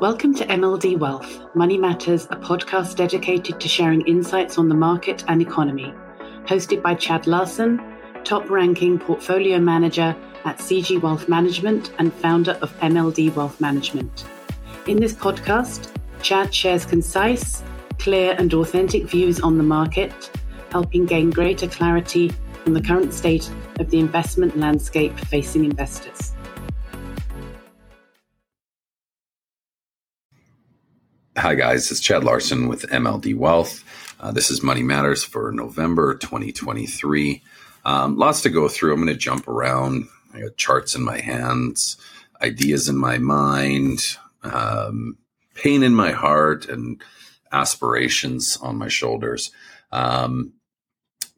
[0.00, 5.24] Welcome to MLD Wealth, Money Matters, a podcast dedicated to sharing insights on the market
[5.26, 5.92] and economy.
[6.44, 7.82] Hosted by Chad Larson,
[8.22, 10.14] top ranking portfolio manager
[10.44, 14.24] at CG Wealth Management and founder of MLD Wealth Management.
[14.86, 15.92] In this podcast,
[16.22, 17.64] Chad shares concise,
[17.98, 20.30] clear, and authentic views on the market,
[20.70, 22.30] helping gain greater clarity
[22.66, 26.34] on the current state of the investment landscape facing investors.
[31.38, 31.88] Hi, guys.
[31.92, 33.84] It's Chad Larson with MLD Wealth.
[34.18, 37.40] Uh, this is Money Matters for November 2023.
[37.84, 38.92] Um, lots to go through.
[38.92, 40.08] I'm going to jump around.
[40.34, 41.96] I got charts in my hands,
[42.42, 44.00] ideas in my mind,
[44.42, 45.16] um,
[45.54, 47.00] pain in my heart, and
[47.52, 49.52] aspirations on my shoulders.
[49.92, 50.54] Um,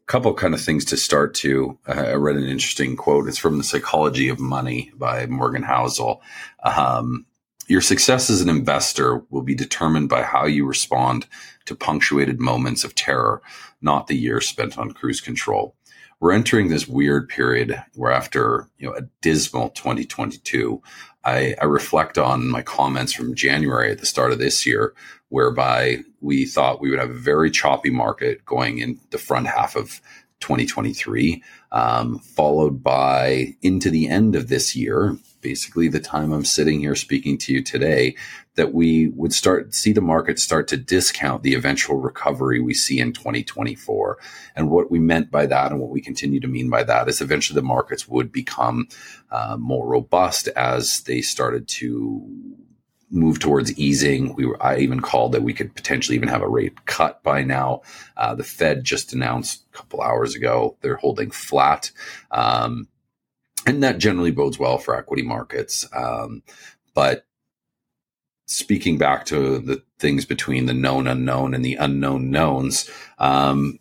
[0.07, 1.77] couple kind of things to start to.
[1.87, 3.27] Uh, I read an interesting quote.
[3.27, 6.21] It's from The Psychology of Money by Morgan Housel.
[6.63, 7.27] Um,
[7.71, 11.25] your success as an investor will be determined by how you respond
[11.63, 13.41] to punctuated moments of terror,
[13.81, 15.73] not the years spent on cruise control.
[16.19, 20.81] We're entering this weird period where after, you know, a dismal 2022,
[21.23, 24.93] I, I reflect on my comments from January at the start of this year,
[25.29, 29.77] whereby we thought we would have a very choppy market going in the front half
[29.77, 30.01] of
[30.41, 31.41] 2023,
[31.71, 36.95] um, followed by into the end of this year, basically the time I'm sitting here
[36.95, 38.15] speaking to you today,
[38.55, 42.99] that we would start see the market start to discount the eventual recovery we see
[42.99, 44.17] in 2024.
[44.55, 47.21] And what we meant by that, and what we continue to mean by that, is
[47.21, 48.87] eventually the markets would become
[49.31, 52.57] uh, more robust as they started to
[53.11, 54.33] move towards easing.
[54.35, 57.43] We were, I even called that we could potentially even have a rate cut by
[57.43, 57.81] now.
[58.15, 61.91] Uh, the Fed just announced a couple hours ago they're holding flat.
[62.31, 62.87] Um,
[63.65, 65.87] and that generally bodes well for equity markets.
[65.93, 66.43] Um,
[66.93, 67.25] but
[68.45, 72.89] speaking back to the things between the known unknown and the unknown knowns,
[73.19, 73.79] um,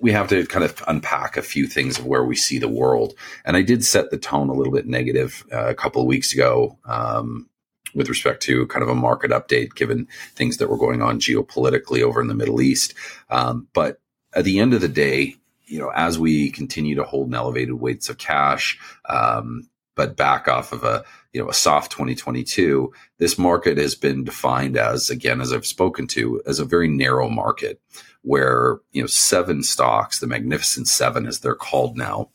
[0.00, 3.14] we have to kind of unpack a few things of where we see the world.
[3.44, 6.32] And I did set the tone a little bit negative uh, a couple of weeks
[6.32, 7.48] ago um,
[7.94, 12.02] with respect to kind of a market update, given things that were going on geopolitically
[12.02, 12.94] over in the Middle East.
[13.28, 14.00] Um, but
[14.34, 15.34] at the end of the day,
[15.68, 20.72] you know, as we continue to hold elevated weights of cash, um, but back off
[20.72, 25.52] of a you know a soft 2022, this market has been defined as again, as
[25.52, 27.80] I've spoken to, as a very narrow market
[28.22, 32.30] where you know seven stocks, the Magnificent Seven, as they're called now,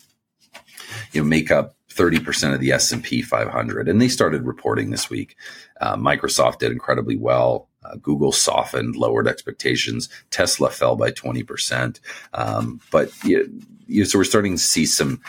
[1.12, 5.36] you know, make up 30% of the S&P 500 and they started reporting this week.
[5.80, 7.70] Uh, Microsoft did incredibly well.
[7.84, 10.10] Uh, Google softened, lowered expectations.
[10.30, 12.00] Tesla fell by 20%.
[12.34, 13.50] Um, but you,
[13.88, 15.22] you, so we're starting to see some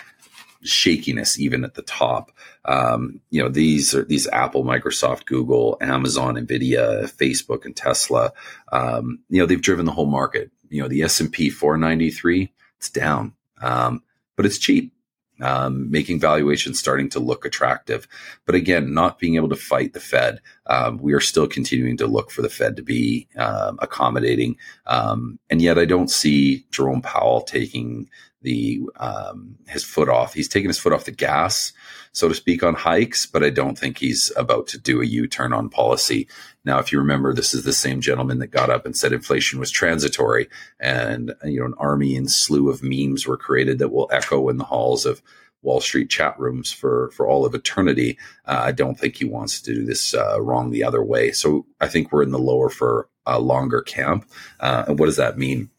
[0.63, 2.33] shakiness even at the top.
[2.65, 8.33] Um, you know, these are these Apple, Microsoft, Google, Amazon, Nvidia, Facebook, and Tesla.
[8.73, 10.51] Um, you know, they've driven the whole market.
[10.71, 13.35] You know, the S&P 493, it's down.
[13.61, 14.03] Um,
[14.37, 14.95] but it's cheap
[15.41, 18.07] um, making valuations starting to look attractive.
[18.47, 22.07] But again, not being able to fight the Fed, um, we are still continuing to
[22.07, 24.57] look for the Fed to be um, accommodating.
[24.87, 28.09] Um, and yet, I don't see Jerome Powell taking
[28.45, 30.35] the um, his foot off.
[30.35, 31.73] He's taking his foot off the gas,
[32.13, 33.27] so to speak, on hikes.
[33.27, 36.29] But I don't think he's about to do a U turn on policy.
[36.65, 39.59] Now, if you remember, this is the same gentleman that got up and said inflation
[39.59, 40.49] was transitory,
[40.79, 44.59] and you know an army and slew of memes were created that will echo in
[44.59, 45.23] the halls of
[45.65, 48.19] Wall Street chat rooms for for all of eternity.
[48.45, 51.33] Uh, I don't think he wants to do this uh, wrong the other way.
[51.33, 54.31] So I think we're in the lower for a longer camp.
[54.61, 55.71] Uh, and what does that mean?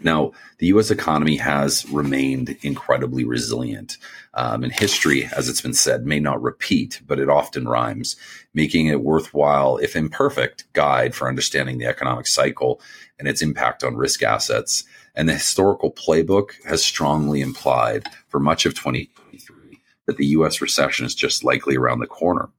[0.00, 3.96] Now, the US economy has remained incredibly resilient.
[4.34, 8.16] Um, and history, as it's been said, may not repeat, but it often rhymes,
[8.52, 12.80] making it worthwhile, if imperfect, guide for understanding the economic cycle
[13.18, 14.84] and its impact on risk assets.
[15.14, 21.06] And the historical playbook has strongly implied for much of 2023 that the US recession
[21.06, 22.50] is just likely around the corner.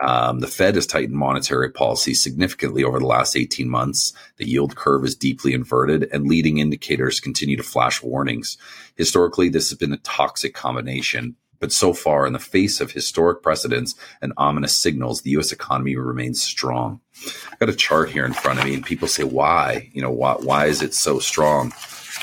[0.00, 4.12] Um, the Fed has tightened monetary policy significantly over the last 18 months.
[4.38, 8.58] The yield curve is deeply inverted, and leading indicators continue to flash warnings.
[8.96, 11.36] Historically, this has been a toxic combination.
[11.60, 15.52] But so far, in the face of historic precedents and ominous signals, the U.S.
[15.52, 17.00] economy remains strong.
[17.50, 19.90] I've got a chart here in front of me, and people say, "Why?
[19.92, 20.34] You know, why?
[20.34, 21.72] Why is it so strong?"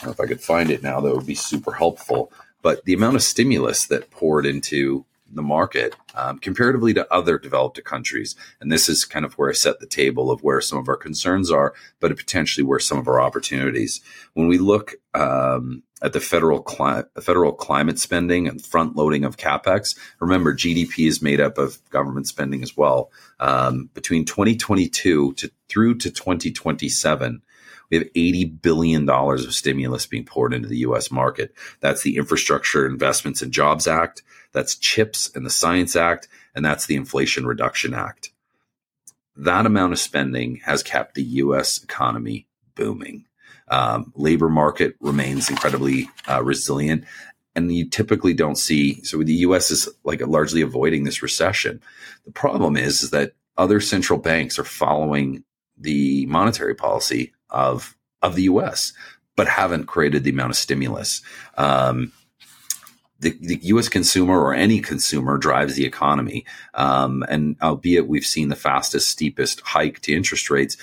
[0.04, 2.31] If I could find it now, that would be super helpful.
[2.62, 5.06] But the amount of stimulus that poured into
[5.36, 8.36] the market um, comparatively to other developed countries.
[8.60, 10.98] And this is kind of where I set the table of where some of our
[10.98, 14.01] concerns are, but potentially where some of our opportunities.
[14.33, 19.38] When we look um, at the federal cli- federal climate spending and front loading of
[19.38, 23.12] capex, remember GDP is made up of government spending as well.
[23.39, 27.42] Um, between 2022 to through to 2027
[27.92, 31.54] we have $80 billion of stimulus being poured into the US market.
[31.82, 34.24] That's the Infrastructure Investments and Jobs Act,
[34.54, 38.32] that's CHIPS and the Science Act, and that's the Inflation Reduction Act.
[39.36, 43.26] That amount of spending has kept the US economy booming.
[43.68, 47.06] Um, labor market remains incredibly uh, resilient
[47.56, 51.82] and you typically don't see so the US is like largely avoiding this recession.
[52.26, 55.44] The problem is, is that other central banks are following
[55.78, 58.94] the monetary policy of of the U.S.,
[59.36, 61.21] but haven't created the amount of stimulus.
[61.57, 62.12] Um,
[63.19, 63.88] the, the, U.S.
[63.88, 69.62] consumer or any consumer drives the economy, um, and albeit we've seen the fastest, steepest
[69.62, 70.75] hike to interest rates,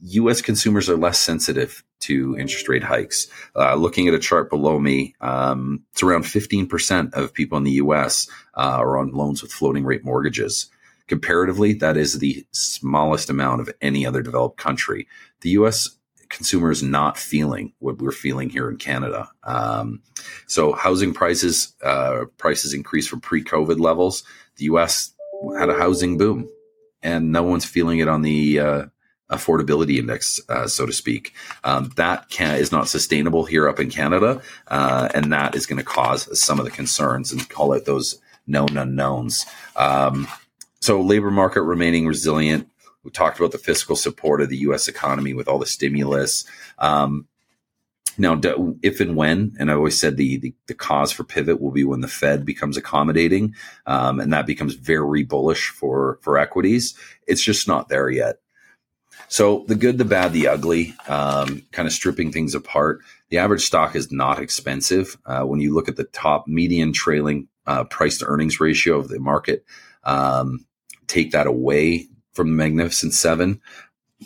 [0.00, 0.42] U.S.
[0.42, 3.28] consumers are less sensitive to interest rate hikes.
[3.56, 7.72] Uh, looking at a chart below me, um, it's around 15% of people in the
[7.72, 8.28] U.S.
[8.54, 10.68] Uh, are on loans with floating rate mortgages.
[11.06, 15.08] Comparatively, that is the smallest amount of any other developed country.
[15.40, 15.96] The U.S
[16.28, 19.28] consumer is not feeling what we're feeling here in Canada.
[19.44, 20.02] Um,
[20.46, 24.24] so housing prices uh, prices increased from pre-COVID levels.
[24.56, 25.12] The U.S.
[25.58, 26.48] had a housing boom,
[27.02, 28.86] and no one's feeling it on the uh,
[29.30, 31.34] affordability index, uh, so to speak.
[31.64, 35.78] Um, that can, is not sustainable here up in Canada, uh, and that is going
[35.78, 39.44] to cause some of the concerns and call out those known unknowns.
[39.74, 40.28] Um,
[40.80, 42.68] so labor market remaining resilient
[43.06, 44.88] we talked about the fiscal support of the U.S.
[44.88, 46.44] economy with all the stimulus.
[46.78, 47.28] Um,
[48.18, 48.40] now,
[48.82, 51.84] if and when, and I always said the, the, the cause for pivot will be
[51.84, 53.54] when the Fed becomes accommodating,
[53.86, 56.94] um, and that becomes very bullish for for equities.
[57.28, 58.40] It's just not there yet.
[59.28, 63.00] So the good, the bad, the ugly, um, kind of stripping things apart.
[63.28, 67.48] The average stock is not expensive uh, when you look at the top median trailing
[67.66, 69.64] uh, price to earnings ratio of the market.
[70.04, 70.66] Um,
[71.06, 73.60] take that away, from the Magnificent Seven,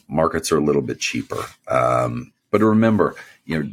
[0.08, 1.44] markets are a little bit cheaper.
[1.68, 3.14] Um, but remember,
[3.44, 3.70] you know,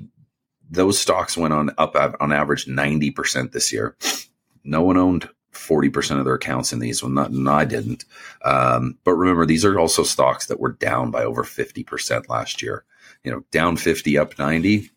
[0.69, 3.95] those stocks went on up on average 90% this year.
[4.63, 7.01] No one owned 40% of their accounts in these.
[7.01, 8.05] Well, not, no, I didn't.
[8.43, 12.83] Um, but remember, these are also stocks that were down by over 50% last year.
[13.23, 14.89] You know, down 50, up 90.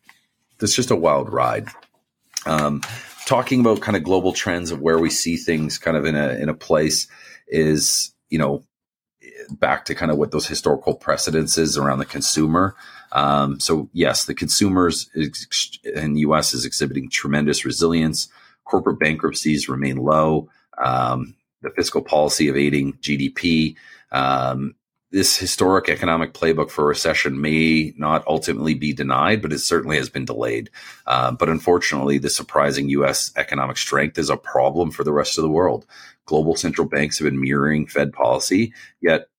[0.58, 1.68] That's just a wild ride.
[2.46, 2.82] Um,
[3.26, 6.34] talking about kind of global trends of where we see things kind of in a,
[6.34, 7.06] in a place
[7.48, 8.64] is, you know,
[9.50, 12.74] back to kind of what those historical precedences around the consumer.
[13.12, 16.54] Um, so yes, the consumers in the U.S.
[16.54, 18.28] is exhibiting tremendous resilience.
[18.64, 20.48] Corporate bankruptcies remain low.
[20.82, 23.76] Um, the fiscal policy of aiding GDP.
[24.12, 24.74] Um,
[25.12, 30.08] this historic economic playbook for recession may not ultimately be denied, but it certainly has
[30.08, 30.70] been delayed.
[31.06, 33.32] Uh, but unfortunately, the surprising U.S.
[33.36, 35.84] economic strength is a problem for the rest of the world.
[36.26, 39.29] Global central banks have been mirroring Fed policy, yet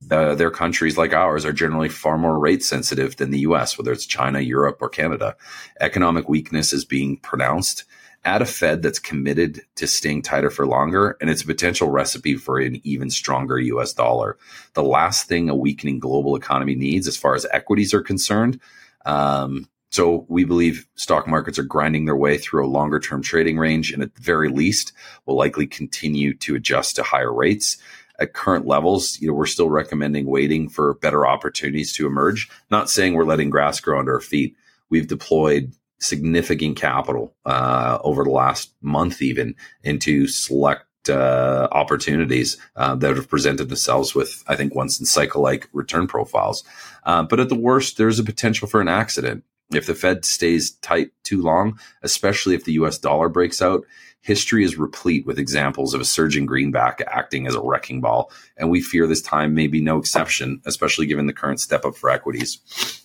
[0.00, 3.92] the, their countries like ours are generally far more rate sensitive than the US, whether
[3.92, 5.36] it's China, Europe, or Canada.
[5.80, 7.84] Economic weakness is being pronounced
[8.24, 12.34] at a Fed that's committed to staying tighter for longer, and it's a potential recipe
[12.34, 14.36] for an even stronger US dollar.
[14.74, 18.60] The last thing a weakening global economy needs, as far as equities are concerned,
[19.06, 23.58] um, so we believe stock markets are grinding their way through a longer term trading
[23.58, 24.92] range and at the very least
[25.26, 27.76] will likely continue to adjust to higher rates
[28.20, 32.50] at current levels, you know, we're still recommending waiting for better opportunities to emerge.
[32.70, 34.54] Not saying we're letting grass grow under our feet.
[34.90, 42.94] We've deployed significant capital uh, over the last month, even into select uh, opportunities uh,
[42.96, 46.62] that have presented themselves with, I think, once in cycle like return profiles.
[47.04, 49.44] Uh, but at the worst, there's a potential for an accident.
[49.72, 53.84] If the Fed stays tight too long, especially if the US dollar breaks out,
[54.20, 58.70] history is replete with examples of a surging greenback acting as a wrecking ball, and
[58.70, 62.10] we fear this time may be no exception, especially given the current step up for
[62.10, 62.58] equities.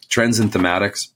[0.09, 1.09] Trends and thematics,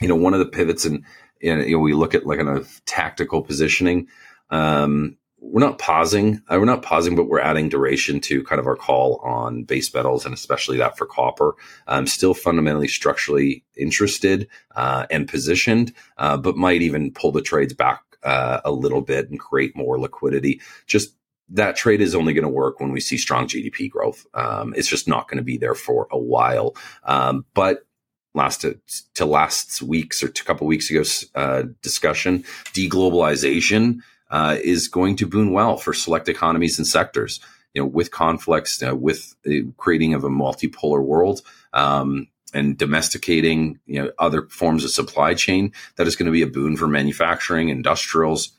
[0.00, 1.04] you know, one of the pivots in
[1.40, 4.08] you know, we look at like kind of tactical positioning.
[4.50, 6.42] Um, we're not pausing.
[6.48, 9.92] Uh, we're not pausing, but we're adding duration to kind of our call on base
[9.92, 11.54] metals and especially that for copper.
[11.86, 17.74] I'm still fundamentally structurally interested uh, and positioned, uh, but might even pull the trades
[17.74, 20.60] back uh, a little bit and create more liquidity.
[20.86, 21.14] Just
[21.50, 24.26] that trade is only going to work when we see strong GDP growth.
[24.34, 26.74] Um, it's just not going to be there for a while.
[27.04, 27.86] Um, but
[28.34, 28.78] last to,
[29.14, 31.02] to last week's or a couple weeks ago
[31.34, 34.00] uh, discussion, deglobalization
[34.30, 37.40] uh, is going to boon well for select economies and sectors.
[37.74, 39.34] You know, with conflicts, uh, with
[39.76, 45.72] creating of a multipolar world, um, and domesticating you know other forms of supply chain
[45.96, 48.52] that is going to be a boon for manufacturing industrials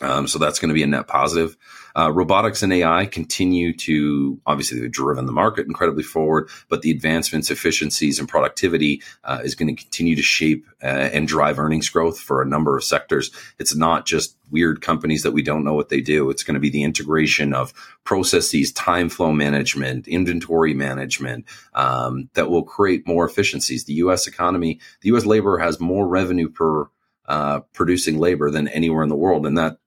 [0.00, 1.56] um, so that's going to be a net positive.
[1.96, 6.90] Uh, robotics and AI continue to obviously they've driven the market incredibly forward, but the
[6.90, 11.88] advancements, efficiencies, and productivity uh, is going to continue to shape uh, and drive earnings
[11.88, 13.32] growth for a number of sectors.
[13.58, 16.30] It's not just weird companies that we don't know what they do.
[16.30, 17.72] It's going to be the integration of
[18.04, 23.84] processes, time flow management, inventory management um, that will create more efficiencies.
[23.84, 24.28] The U.S.
[24.28, 25.26] economy, the U.S.
[25.26, 26.88] labor has more revenue per
[27.26, 29.78] uh, producing labor than anywhere in the world, and that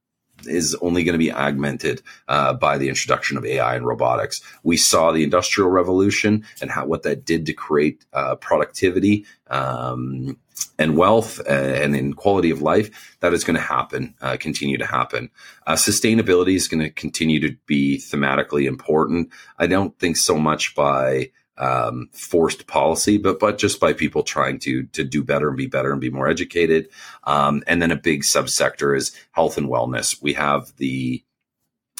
[0.45, 4.41] is only going to be augmented uh, by the introduction of AI and robotics.
[4.63, 10.37] We saw the industrial revolution and how what that did to create uh, productivity um,
[10.77, 13.15] and wealth uh, and in quality of life.
[13.19, 15.29] That is going to happen, uh, continue to happen.
[15.67, 19.29] Uh, sustainability is going to continue to be thematically important.
[19.57, 24.59] I don't think so much by um, forced policy, but but just by people trying
[24.59, 26.89] to to do better and be better and be more educated.
[27.23, 30.21] Um, and then a big subsector is health and wellness.
[30.21, 31.23] We have the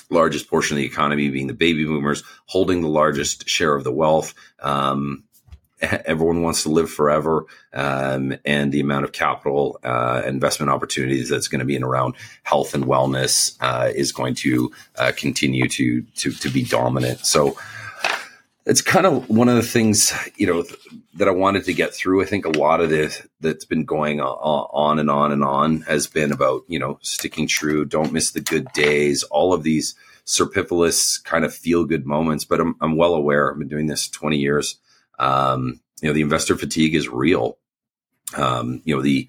[0.09, 3.91] largest portion of the economy being the baby boomers, holding the largest share of the
[3.91, 4.33] wealth.
[4.61, 5.23] Um,
[5.81, 11.47] everyone wants to live forever, um, and the amount of capital uh, investment opportunities that's
[11.47, 16.01] going to be in around health and wellness uh, is going to uh, continue to
[16.15, 17.25] to to be dominant.
[17.25, 17.57] So
[18.65, 20.63] it's kind of one of the things you know
[21.15, 22.21] that I wanted to get through.
[22.21, 26.07] I think a lot of this that's been going on and on and on has
[26.07, 31.17] been about you know sticking true, don't miss the good days, all of these superfluous
[31.17, 32.45] kind of feel good moments.
[32.45, 33.51] But I'm, I'm well aware.
[33.51, 34.77] I've been doing this 20 years.
[35.17, 37.57] Um, you know, the investor fatigue is real.
[38.37, 39.27] Um, you know the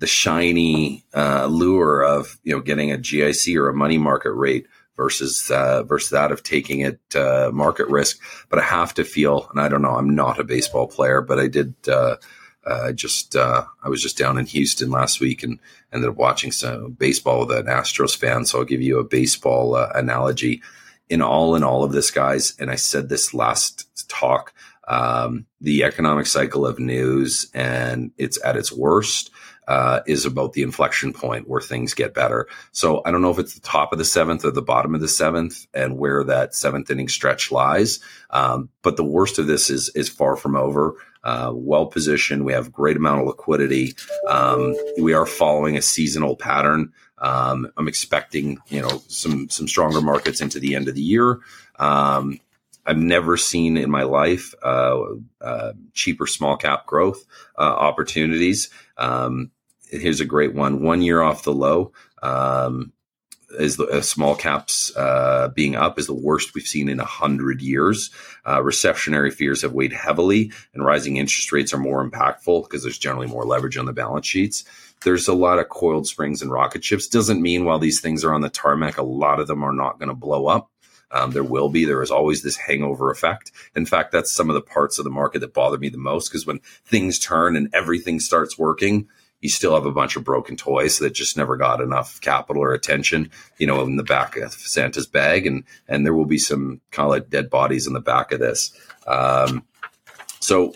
[0.00, 4.66] the shiny uh, lure of you know getting a GIC or a money market rate
[4.96, 8.20] versus uh, versus that of taking it uh, market risk.
[8.48, 11.38] But I have to feel, and I don't know, I'm not a baseball player, but
[11.38, 11.74] I did.
[11.86, 12.16] Uh,
[12.64, 15.58] uh just uh, I was just down in Houston last week and
[15.92, 18.44] ended up watching some baseball with an Astros fan.
[18.44, 20.62] So I'll give you a baseball uh, analogy.
[21.08, 24.54] In all in all of this, guys, and I said this last talk.
[24.88, 29.30] Um, the economic cycle of news and it's at its worst
[29.68, 32.48] uh, is about the inflection point where things get better.
[32.72, 35.00] So I don't know if it's the top of the seventh or the bottom of
[35.00, 38.00] the seventh and where that seventh inning stretch lies.
[38.30, 40.94] Um, but the worst of this is is far from over.
[41.24, 42.44] Uh, well positioned.
[42.44, 43.94] We have great amount of liquidity.
[44.28, 46.92] Um, we are following a seasonal pattern.
[47.18, 51.38] Um, I'm expecting, you know, some some stronger markets into the end of the year.
[51.78, 52.40] Um,
[52.84, 55.00] I've never seen in my life uh,
[55.40, 57.24] uh, cheaper small cap growth
[57.58, 58.70] uh, opportunities.
[58.96, 59.50] Um,
[59.88, 61.92] here's a great one: one year off the low.
[62.22, 62.92] Um,
[63.58, 67.04] is the uh, small caps uh, being up is the worst we've seen in a
[67.04, 68.10] hundred years.
[68.44, 72.98] Uh, recessionary fears have weighed heavily, and rising interest rates are more impactful because there's
[72.98, 74.64] generally more leverage on the balance sheets.
[75.04, 77.08] There's a lot of coiled springs and rocket ships.
[77.08, 79.98] Doesn't mean while these things are on the tarmac, a lot of them are not
[79.98, 80.70] going to blow up.
[81.12, 81.84] Um, there will be.
[81.84, 83.52] There is always this hangover effect.
[83.76, 86.28] In fact, that's some of the parts of the market that bother me the most
[86.28, 89.08] because when things turn and everything starts working,
[89.42, 92.72] you still have a bunch of broken toys that just never got enough capital or
[92.72, 96.80] attention, you know, in the back of Santa's bag, and and there will be some
[96.92, 98.72] kind of like dead bodies in the back of this.
[99.06, 99.64] Um,
[100.40, 100.74] so,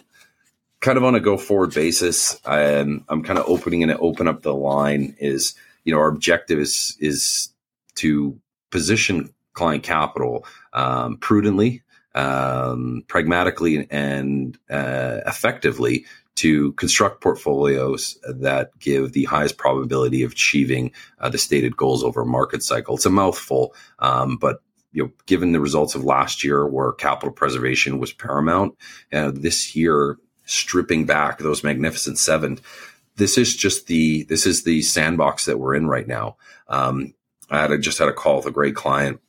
[0.81, 4.43] kind of on a go forward basis, I'm I'm kind of opening and open up
[4.43, 7.50] the line is you know our objective is is
[7.95, 8.38] to
[8.71, 11.82] position client capital um, prudently,
[12.14, 16.04] um, pragmatically, and uh, effectively
[16.36, 22.20] to construct portfolios that give the highest probability of achieving uh, the stated goals over
[22.20, 22.94] a market cycle.
[22.94, 24.60] It's a mouthful, um, but
[24.92, 28.76] you know, given the results of last year where capital preservation was paramount,
[29.12, 32.58] uh, this year stripping back those magnificent seven,
[33.16, 36.36] this is just the this is the sandbox that we're in right now.
[36.68, 37.14] Um,
[37.50, 39.20] I had a, just had a call with a great client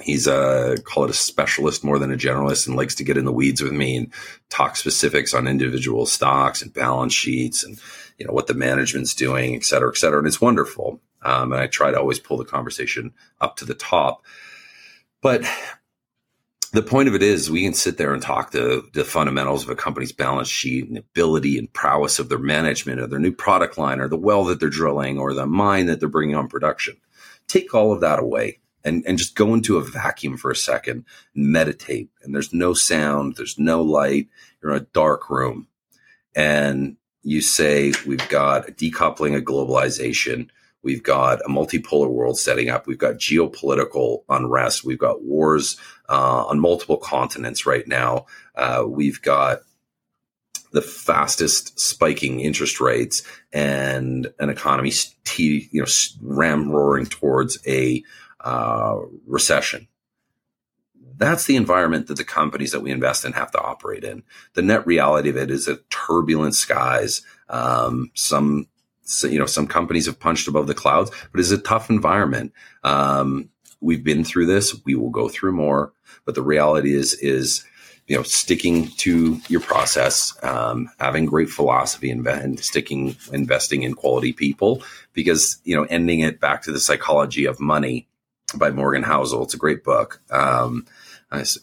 [0.00, 3.24] he's a call it a specialist more than a generalist and likes to get in
[3.24, 4.12] the weeds with me and
[4.48, 7.78] talk specifics on individual stocks and balance sheets and
[8.18, 10.18] you know what the management's doing et cetera et cetera.
[10.18, 11.00] And it's wonderful.
[11.22, 14.24] Um, and i try to always pull the conversation up to the top.
[15.20, 15.44] But
[16.72, 19.70] the point of it is we can sit there and talk the, the fundamentals of
[19.70, 23.76] a company's balance sheet and ability and prowess of their management or their new product
[23.76, 26.96] line or the well that they're drilling or the mine that they're bringing on production.
[27.48, 31.04] Take all of that away and, and just go into a vacuum for a second
[31.34, 32.08] and meditate.
[32.22, 34.28] And there's no sound, there's no light.
[34.62, 35.68] You're in a dark room.
[36.34, 40.48] And you say, we've got a decoupling of globalization.
[40.82, 42.86] We've got a multipolar world setting up.
[42.86, 44.84] We've got geopolitical unrest.
[44.84, 45.76] We've got wars
[46.08, 48.26] uh, on multiple continents right now.
[48.54, 49.60] Uh, we've got
[50.72, 53.22] the fastest spiking interest rates
[53.52, 54.92] and an economy,
[55.36, 55.86] you know,
[56.22, 58.02] ram roaring towards a
[58.44, 59.88] uh, recession.
[61.16, 64.22] That's the environment that the companies that we invest in have to operate in.
[64.54, 67.22] The net reality of it is a turbulent skies.
[67.50, 68.68] Um, some,
[69.22, 72.52] you know, some companies have punched above the clouds, but it's a tough environment.
[72.84, 74.74] Um, we've been through this.
[74.86, 75.92] We will go through more,
[76.24, 77.64] but the reality is, is
[78.10, 83.94] you know, sticking to your process, um, having great philosophy and, and sticking, investing in
[83.94, 84.82] quality people
[85.12, 88.08] because, you know, ending it back to the psychology of money
[88.58, 89.44] by Morgan Housel.
[89.44, 90.20] It's a great book.
[90.30, 90.86] Um,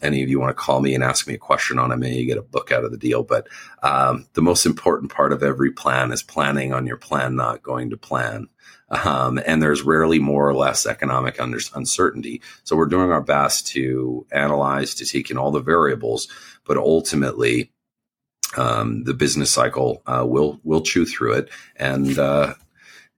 [0.01, 2.13] any of you want to call me and ask me a question on it, may
[2.13, 3.23] you get a book out of the deal.
[3.23, 3.47] But
[3.83, 7.89] um, the most important part of every plan is planning on your plan not going
[7.89, 8.47] to plan.
[8.89, 12.41] Um, and there's rarely more or less economic under- uncertainty.
[12.63, 16.29] So we're doing our best to analyze, to take in all the variables,
[16.65, 17.71] but ultimately,
[18.55, 22.53] um, the business cycle uh, will will chew through it, and uh,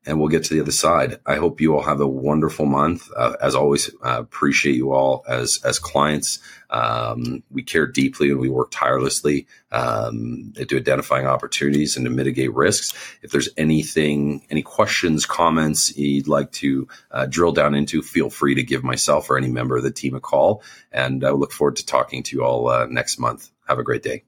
[0.05, 1.19] and we'll get to the other side.
[1.25, 3.09] I hope you all have a wonderful month.
[3.15, 6.39] Uh, as always, uh, appreciate you all as as clients.
[6.69, 12.53] Um, we care deeply and we work tirelessly um, to identifying opportunities and to mitigate
[12.53, 12.93] risks.
[13.21, 18.55] If there's anything, any questions, comments you'd like to uh, drill down into, feel free
[18.55, 20.63] to give myself or any member of the team a call.
[20.91, 23.49] And I look forward to talking to you all uh, next month.
[23.67, 24.23] Have a great day.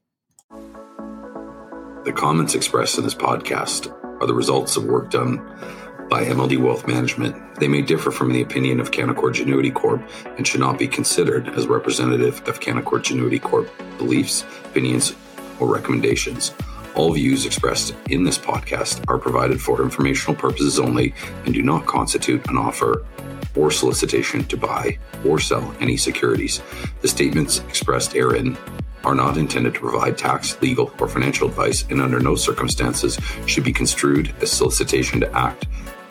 [2.04, 5.38] The comments expressed in this podcast are the results of work done
[6.08, 7.56] by MLD Wealth Management.
[7.56, 10.00] They may differ from the opinion of Canaccord Genuity Corp
[10.36, 15.16] and should not be considered as representative of Canaccord Genuity Corp beliefs, opinions,
[15.58, 16.54] or recommendations.
[16.94, 21.14] All views expressed in this podcast are provided for informational purposes only
[21.44, 23.04] and do not constitute an offer
[23.56, 26.62] or solicitation to buy or sell any securities.
[27.00, 28.56] The statements expressed herein
[29.04, 33.64] are not intended to provide tax, legal, or financial advice and under no circumstances should
[33.64, 35.66] be construed as solicitation to act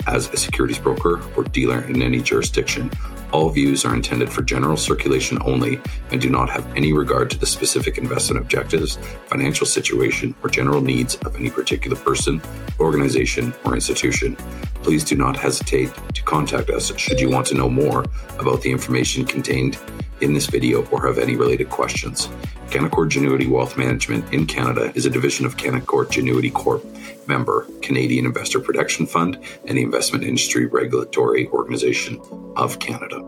[0.07, 2.89] as a securities broker or dealer in any jurisdiction.
[3.31, 5.79] All views are intended for general circulation only
[6.11, 8.97] and do not have any regard to the specific investment objectives,
[9.27, 12.41] financial situation, or general needs of any particular person,
[12.79, 14.35] organization, or institution.
[14.83, 18.03] Please do not hesitate to contact us should you want to know more
[18.39, 19.77] about the information contained
[20.19, 22.27] in this video or have any related questions.
[22.67, 26.85] Canaccord Genuity Wealth Management in Canada is a division of Canaccord Genuity Corp,
[27.27, 32.21] member Canadian Investor Protection Fund, and the Investment Industry Regulatory Organization
[32.55, 33.20] of Canada.